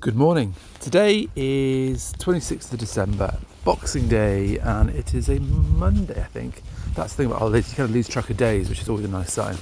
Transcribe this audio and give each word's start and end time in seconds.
Good 0.00 0.14
morning. 0.14 0.54
Today 0.78 1.28
is 1.34 2.12
26th 2.18 2.72
of 2.72 2.78
December, 2.78 3.36
Boxing 3.64 4.06
Day, 4.06 4.56
and 4.58 4.90
it 4.90 5.12
is 5.12 5.28
a 5.28 5.40
Monday, 5.40 6.20
I 6.20 6.26
think. 6.26 6.62
That's 6.94 7.14
the 7.14 7.16
thing 7.16 7.26
about 7.26 7.40
holidays, 7.40 7.70
you 7.70 7.74
kind 7.78 7.88
of 7.88 7.96
lose 7.96 8.06
track 8.06 8.30
of 8.30 8.36
days, 8.36 8.68
which 8.68 8.80
is 8.80 8.88
always 8.88 9.06
a 9.06 9.08
nice 9.08 9.32
sign. 9.32 9.56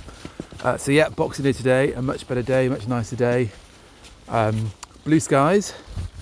Uh, 0.62 0.76
so, 0.76 0.92
yeah, 0.92 1.08
Boxing 1.08 1.42
Day 1.42 1.52
today, 1.52 1.94
a 1.94 2.02
much 2.02 2.28
better 2.28 2.42
day, 2.42 2.68
much 2.68 2.86
nicer 2.86 3.16
day. 3.16 3.50
Um, 4.28 4.72
blue 5.04 5.20
skies, 5.20 5.72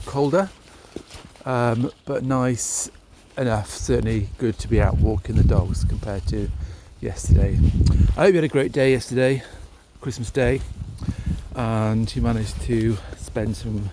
colder, 0.07 0.49
um, 1.45 1.91
but 2.05 2.23
nice 2.23 2.89
enough, 3.37 3.69
certainly 3.69 4.29
good 4.39 4.57
to 4.61 4.69
be 4.69 4.81
out 4.81 4.97
walking 4.99 5.35
the 5.35 5.43
dogs 5.43 5.83
compared 5.83 6.25
to 6.29 6.49
yesterday. 7.01 7.59
I 8.17 8.27
hope 8.27 8.29
you 8.29 8.37
had 8.37 8.45
a 8.45 8.49
great 8.49 8.71
day 8.71 8.93
yesterday, 8.93 9.43
Christmas 10.01 10.31
Day, 10.31 10.61
and 11.57 12.15
you 12.15 12.23
managed 12.23 12.61
to 12.63 12.97
spend 13.17 13.57
some 13.57 13.91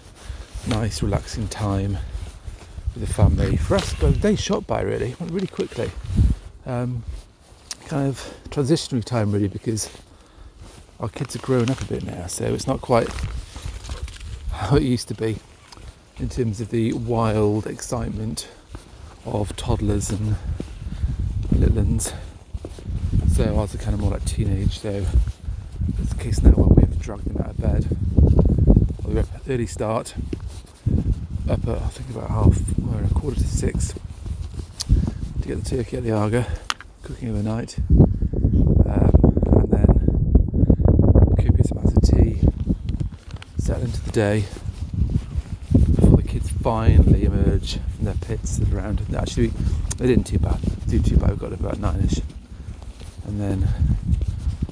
nice, 0.68 1.02
relaxing 1.02 1.48
time 1.48 1.98
with 2.94 3.08
the 3.08 3.14
family. 3.14 3.58
For 3.58 3.76
us, 3.76 3.94
the 3.94 4.12
day 4.12 4.36
shot 4.36 4.68
by 4.68 4.82
really, 4.82 5.16
went 5.20 5.32
really 5.32 5.48
quickly. 5.48 5.92
Um, 6.66 7.04
kind 7.86 8.08
of 8.08 8.34
transitionary 8.50 9.04
time 9.04 9.32
really 9.32 9.48
because 9.48 9.90
our 11.00 11.10
kids 11.10 11.36
are 11.36 11.40
growing 11.40 11.70
up 11.70 11.82
a 11.82 11.86
bit 11.86 12.06
now, 12.06 12.28
so 12.28 12.46
it's 12.46 12.68
not 12.68 12.82
quite 12.82 13.10
how 14.52 14.78
it 14.78 14.84
used 14.84 15.08
to 15.08 15.16
be 15.16 15.38
in 16.20 16.30
terms 16.30 16.62
of 16.62 16.70
the 16.70 16.94
wild 16.94 17.66
excitement 17.66 18.48
of 19.26 19.56
toddlers 19.56 20.10
and 20.12 20.36
little 21.52 21.76
ones. 21.76 22.14
So 23.34 23.58
ours 23.58 23.74
are 23.74 23.80
kind 23.80 23.94
of 23.94 24.00
more 24.00 24.12
like 24.12 24.26
teenage, 24.26 24.80
so 24.80 25.06
it's 26.00 26.14
the 26.14 26.24
case 26.24 26.42
now 26.42 26.52
where 26.52 26.68
we 26.68 26.82
have 26.84 26.92
to 26.92 27.00
drag 27.00 27.22
them 27.22 27.38
out 27.42 27.50
of 27.50 27.58
bed. 27.58 29.28
Early 29.50 29.66
start, 29.68 30.14
up 31.52 31.68
at 31.68 31.82
I 31.82 31.88
think 31.88 32.10
about 32.12 32.30
half, 32.30 32.58
or 32.88 33.04
a 33.04 33.14
quarter 33.14 33.36
to 33.36 33.48
six, 33.48 33.94
to 35.42 35.48
get 35.48 35.62
the 35.62 35.70
turkey 35.70 35.98
at 35.98 36.04
the 36.04 36.12
Aga, 36.12 36.48
cooking 37.04 37.30
overnight, 37.30 37.78
um, 38.88 39.12
and 39.58 39.70
then 39.70 39.88
copious 41.36 41.72
amounts 41.72 41.94
of 41.98 42.04
tea, 42.04 42.40
settle 43.58 43.84
into 43.84 44.02
the 44.02 44.12
day 44.12 44.46
before 45.74 46.18
the 46.18 46.24
kids 46.24 46.50
finally 46.50 47.26
emerge 47.26 47.80
from 47.96 48.06
their 48.06 48.16
pits 48.16 48.58
that 48.58 48.72
are 48.72 48.78
around. 48.78 49.06
Actually, 49.14 49.52
they 49.98 50.08
didn't 50.08 50.28
too 50.28 50.40
bad. 50.40 50.58
Do 50.88 51.00
too 51.02 51.18
bad. 51.18 51.32
We 51.32 51.36
got 51.36 51.52
about 51.52 51.80
nine-ish, 51.80 52.22
and 53.28 53.42
then 53.42 53.68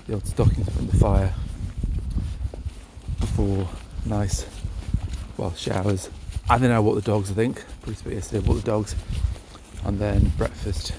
the 0.07 0.13
old 0.13 0.25
stockings 0.25 0.69
from 0.69 0.87
the 0.87 0.95
fire 0.95 1.33
before 3.19 3.67
nice 4.05 4.45
well 5.35 5.53
showers 5.55 6.09
and 6.49 6.63
then 6.63 6.71
I 6.71 6.79
walk 6.79 6.95
the 6.95 7.01
dogs 7.01 7.31
I 7.31 7.33
think. 7.33 7.63
Pretty 7.81 7.97
spit 7.99 8.13
yesterday 8.13 8.47
walk 8.47 8.57
the 8.57 8.63
dogs 8.63 8.95
and 9.85 9.99
then 9.99 10.31
breakfast 10.37 10.93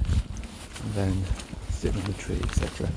and 0.82 0.94
then 0.94 1.24
sitting 1.68 2.00
on 2.00 2.06
the 2.06 2.16
tree 2.18 2.38
etc 2.42 2.88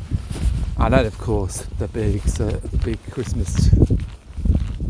and 0.78 0.94
then 0.94 1.06
of 1.06 1.18
course 1.18 1.62
the 1.80 1.88
big 1.88 2.22
uh, 2.40 2.58
the 2.58 2.82
big 2.84 3.00
Christmas 3.12 3.70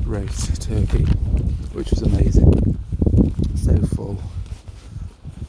roast 0.05 0.61
turkey 0.61 1.03
which 1.73 1.89
was 1.89 2.02
amazing. 2.03 2.78
So 3.55 3.75
full. 3.95 4.22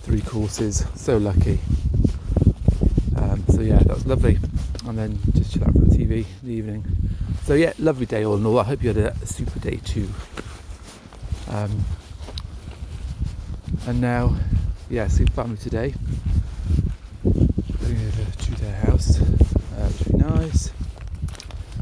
Three 0.02 0.22
courses 0.22 0.84
so 0.94 1.18
lucky. 1.18 1.58
Um, 3.16 3.44
so 3.48 3.60
yeah 3.60 3.78
that 3.78 3.94
was 3.94 4.06
lovely. 4.06 4.38
And 4.86 4.98
then 4.98 5.18
just 5.34 5.52
chill 5.52 5.64
out 5.64 5.72
for 5.72 5.80
the 5.80 5.96
TV 5.96 6.26
in 6.42 6.48
the 6.48 6.54
evening. 6.54 6.84
So 7.44 7.54
yeah, 7.54 7.72
lovely 7.78 8.06
day 8.06 8.24
all 8.24 8.36
in 8.36 8.46
all. 8.46 8.58
I 8.58 8.64
hope 8.64 8.82
you 8.82 8.88
had 8.88 8.98
a, 8.98 9.12
a 9.22 9.26
super 9.26 9.58
day 9.60 9.76
too. 9.84 10.08
Um, 11.48 11.84
and 13.86 14.00
now, 14.00 14.36
yeah, 14.88 15.08
seeing 15.08 15.28
family 15.28 15.56
today. 15.56 15.94
Going 17.22 18.06
over 18.06 18.30
to 18.30 18.50
their 18.60 18.74
house, 18.76 19.20
uh, 19.20 19.24
which 19.24 20.08
will 20.08 20.18
be 20.18 20.24
nice. 20.24 20.72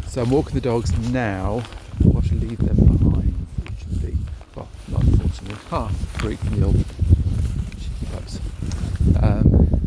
So 0.09 0.23
I'm 0.23 0.31
walking 0.31 0.55
the 0.55 0.61
dogs 0.61 0.97
now. 1.11 1.62
I'll 2.05 2.21
have 2.21 2.29
to 2.29 2.35
leave 2.35 2.59
them 2.59 2.77
behind, 2.77 3.47
unfortunately. 3.67 4.17
Well, 4.55 4.69
not 4.89 5.03
unfortunately. 5.03 5.59
Ha! 5.71 5.89
Freak 6.19 6.41
the 6.41 6.85
cheeky 7.81 8.07
pups. 8.12 8.41
Um, 9.23 9.81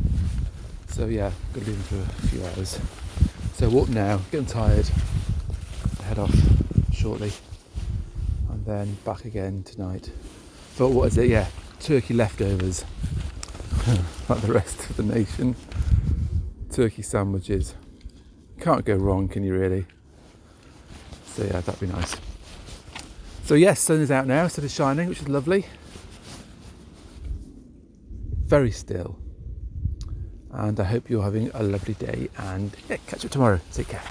so 0.89 1.07
yeah, 1.07 1.31
to 1.53 1.59
leave 1.59 1.89
them 1.89 2.05
for 2.05 2.25
a 2.25 2.27
few 2.27 2.45
hours. 2.45 2.79
So 3.53 3.69
walk 3.69 3.89
now, 3.89 4.17
getting 4.31 4.45
tired 4.45 4.89
head 6.05 6.19
off 6.19 6.35
shortly 6.93 7.31
and 8.51 8.65
then 8.65 8.97
back 9.03 9.25
again 9.25 9.63
tonight. 9.63 10.11
But 10.77 10.89
what 10.89 11.07
is 11.07 11.17
it? 11.17 11.29
Yeah, 11.29 11.47
turkey 11.79 12.13
leftovers, 12.13 12.85
like 14.29 14.41
the 14.41 14.51
rest 14.51 14.89
of 14.89 14.97
the 14.97 15.03
nation. 15.03 15.55
Turkey 16.71 17.01
sandwiches. 17.01 17.75
Can't 18.59 18.83
go 18.85 18.95
wrong, 18.95 19.27
can 19.27 19.43
you 19.43 19.53
really? 19.53 19.85
So 21.27 21.43
yeah, 21.43 21.61
that'd 21.61 21.79
be 21.79 21.87
nice. 21.87 22.15
So 23.43 23.55
yes, 23.55 23.79
sun 23.79 24.01
is 24.01 24.11
out 24.11 24.27
now, 24.27 24.47
sun 24.47 24.65
is 24.65 24.73
shining, 24.73 25.09
which 25.09 25.21
is 25.21 25.29
lovely. 25.29 25.65
Very 28.45 28.71
still. 28.71 29.17
And 30.51 30.79
I 30.79 30.83
hope 30.83 31.09
you're 31.09 31.23
having 31.23 31.51
a 31.53 31.63
lovely 31.63 31.95
day 31.95 32.29
and 32.37 32.75
yeah, 32.89 32.97
catch 33.07 33.25
up 33.25 33.31
tomorrow. 33.31 33.59
Take 33.71 33.89
care. 33.89 34.03